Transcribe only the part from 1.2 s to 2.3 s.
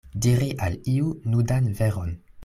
nudan veron.